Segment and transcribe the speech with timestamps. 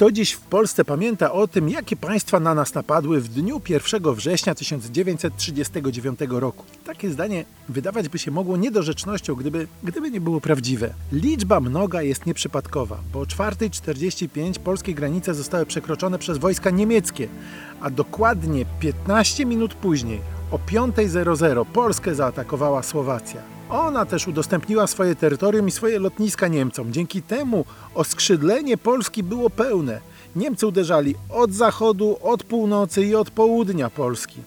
[0.00, 4.14] Kto dziś w Polsce pamięta o tym, jakie państwa na nas napadły w dniu 1
[4.14, 6.64] września 1939 roku.
[6.84, 10.94] Takie zdanie wydawać by się mogło niedorzecznością, gdyby, gdyby nie było prawdziwe.
[11.12, 17.28] Liczba mnoga jest nieprzypadkowa, bo o 4.45 polskie granice zostały przekroczone przez wojska niemieckie,
[17.80, 20.20] a dokładnie 15 minut później,
[20.50, 23.59] o 5.00 Polskę zaatakowała Słowacja.
[23.70, 26.92] Ona też udostępniła swoje terytorium i swoje lotniska Niemcom.
[26.92, 30.00] Dzięki temu oskrzydlenie Polski było pełne.
[30.36, 34.40] Niemcy uderzali od zachodu, od północy i od południa Polski.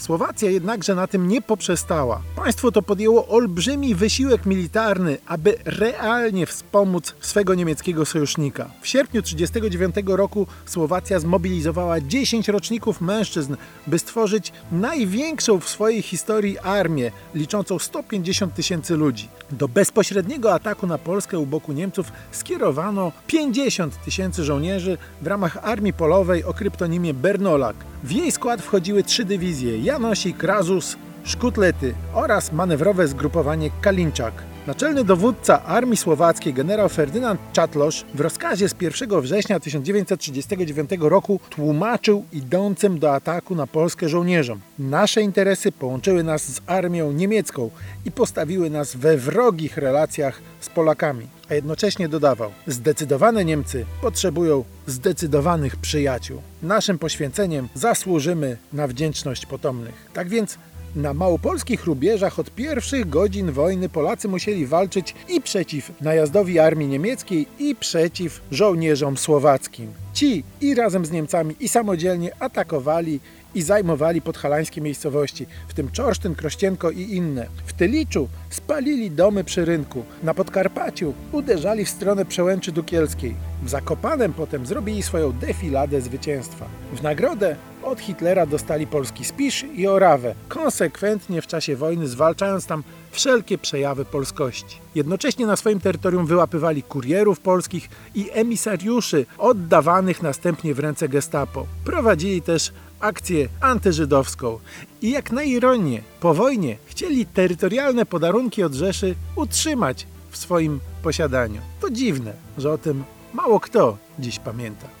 [0.00, 2.22] Słowacja jednakże na tym nie poprzestała.
[2.36, 8.70] Państwo to podjęło olbrzymi wysiłek militarny, aby realnie wspomóc swego niemieckiego sojusznika.
[8.80, 16.58] W sierpniu 1939 roku Słowacja zmobilizowała 10 roczników mężczyzn, by stworzyć największą w swojej historii
[16.58, 19.28] armię, liczącą 150 tysięcy ludzi.
[19.50, 25.92] Do bezpośredniego ataku na Polskę u boku Niemców skierowano 50 tysięcy żołnierzy w ramach armii
[25.92, 27.76] polowej o kryptonimie Bernolak.
[28.04, 34.32] W jej skład wchodziły trzy dywizje: Janosik, Razus, Szkutlety oraz manewrowe zgrupowanie Kalinczak.
[34.66, 42.24] Naczelny dowódca Armii Słowackiej generał Ferdynand Czatlosz w rozkazie z 1 września 1939 roku tłumaczył
[42.32, 44.60] idącym do ataku na Polskę żołnierzom.
[44.78, 47.70] Nasze interesy połączyły nas z armią niemiecką
[48.04, 51.26] i postawiły nas we wrogich relacjach z Polakami.
[51.50, 56.42] A jednocześnie dodawał: Zdecydowane Niemcy potrzebują zdecydowanych przyjaciół.
[56.62, 60.10] Naszym poświęceniem zasłużymy na wdzięczność potomnych.
[60.12, 60.58] Tak więc
[60.96, 67.46] na małopolskich rubieżach od pierwszych godzin wojny Polacy musieli walczyć i przeciw najazdowi armii niemieckiej,
[67.58, 69.92] i przeciw żołnierzom słowackim.
[70.12, 73.20] Ci i razem z Niemcami, i samodzielnie atakowali
[73.54, 77.46] i zajmowali podhalańskie miejscowości, w tym Czorsztyn, Krościenko i inne.
[77.66, 83.34] W Tyliczu spalili domy przy rynku, na Podkarpaciu uderzali w stronę Przełęczy Dukielskiej.
[83.62, 86.66] W Zakopanem potem zrobili swoją defiladę zwycięstwa.
[86.92, 92.82] W nagrodę od Hitlera dostali polski Spisz i Orawę, konsekwentnie w czasie wojny zwalczając tam
[93.10, 94.78] wszelkie przejawy polskości.
[94.94, 101.66] Jednocześnie na swoim terytorium wyłapywali kurierów polskich i emisariuszy oddawanych następnie w ręce gestapo.
[101.84, 104.58] Prowadzili też akcję antyżydowską
[105.02, 111.60] i jak na ironię, po wojnie chcieli terytorialne podarunki od Rzeszy utrzymać w swoim posiadaniu.
[111.80, 114.99] To dziwne, że o tym mało kto dziś pamięta.